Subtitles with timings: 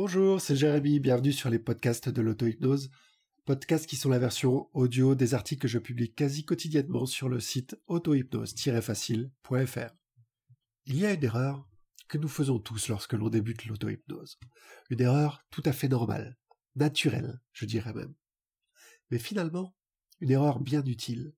[0.00, 2.92] Bonjour, c'est Jérémy, bienvenue sur les podcasts de l'auto-hypnose,
[3.44, 7.40] podcasts qui sont la version audio des articles que je publie quasi quotidiennement sur le
[7.40, 9.90] site auto-hypnose-facile.fr.
[10.86, 11.68] Il y a une erreur
[12.06, 14.38] que nous faisons tous lorsque l'on débute l'auto-hypnose.
[14.90, 16.38] Une erreur tout à fait normale,
[16.76, 18.14] naturelle, je dirais même.
[19.10, 19.74] Mais finalement,
[20.20, 21.34] une erreur bien utile.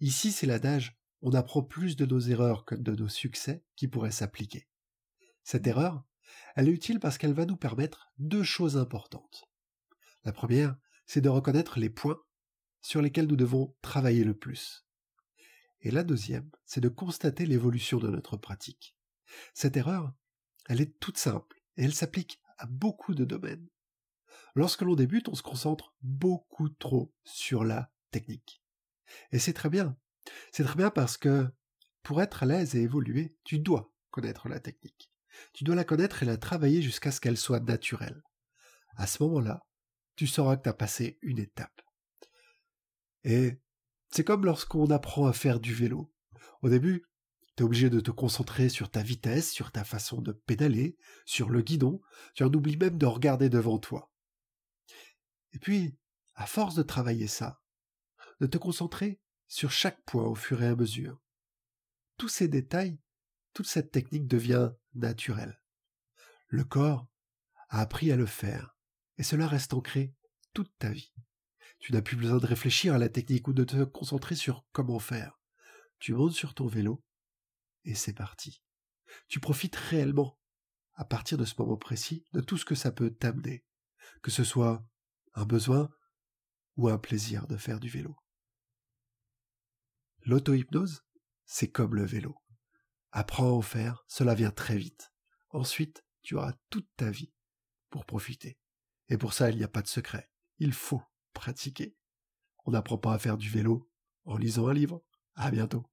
[0.00, 4.10] Ici, c'est l'adage on apprend plus de nos erreurs que de nos succès qui pourraient
[4.10, 4.68] s'appliquer.
[5.44, 6.04] Cette erreur,
[6.54, 9.44] elle est utile parce qu'elle va nous permettre deux choses importantes.
[10.24, 12.20] La première, c'est de reconnaître les points
[12.82, 14.86] sur lesquels nous devons travailler le plus.
[15.82, 18.96] Et la deuxième, c'est de constater l'évolution de notre pratique.
[19.54, 20.12] Cette erreur,
[20.68, 23.66] elle est toute simple et elle s'applique à beaucoup de domaines.
[24.54, 28.62] Lorsque l'on débute, on se concentre beaucoup trop sur la technique.
[29.32, 29.96] Et c'est très bien.
[30.52, 31.48] C'est très bien parce que
[32.02, 35.10] pour être à l'aise et évoluer, tu dois connaître la technique.
[35.52, 38.22] Tu dois la connaître et la travailler jusqu'à ce qu'elle soit naturelle.
[38.96, 39.66] À ce moment-là,
[40.16, 41.80] tu sauras que tu as passé une étape.
[43.24, 43.60] Et
[44.10, 46.12] c'est comme lorsqu'on apprend à faire du vélo.
[46.62, 47.06] Au début,
[47.56, 51.50] tu es obligé de te concentrer sur ta vitesse, sur ta façon de pédaler, sur
[51.50, 52.00] le guidon,
[52.34, 54.10] tu en oublies même de regarder devant toi.
[55.52, 55.96] Et puis,
[56.34, 57.60] à force de travailler ça,
[58.40, 61.20] de te concentrer sur chaque point au fur et à mesure,
[62.16, 62.98] tous ces détails,
[63.52, 65.60] toute cette technique devient naturelle.
[66.48, 67.08] Le corps
[67.68, 68.76] a appris à le faire,
[69.18, 70.14] et cela reste ancré
[70.52, 71.12] toute ta vie.
[71.78, 74.98] Tu n'as plus besoin de réfléchir à la technique ou de te concentrer sur comment
[74.98, 75.40] faire.
[75.98, 77.02] Tu montes sur ton vélo,
[77.84, 78.62] et c'est parti.
[79.28, 80.38] Tu profites réellement,
[80.94, 83.64] à partir de ce moment précis, de tout ce que ça peut t'amener,
[84.22, 84.84] que ce soit
[85.34, 85.90] un besoin
[86.76, 88.16] ou un plaisir de faire du vélo.
[90.26, 91.02] L'auto-hypnose,
[91.46, 92.36] c'est comme le vélo.
[93.12, 95.12] Apprends à en faire, cela vient très vite.
[95.50, 97.32] Ensuite, tu auras toute ta vie
[97.88, 98.58] pour profiter.
[99.08, 100.30] Et pour ça, il n'y a pas de secret.
[100.58, 101.02] Il faut
[101.32, 101.96] pratiquer.
[102.64, 103.90] On n'apprend pas à faire du vélo
[104.24, 105.02] en lisant un livre.
[105.34, 105.89] À bientôt.